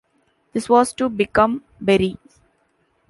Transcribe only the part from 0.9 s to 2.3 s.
to become Berri.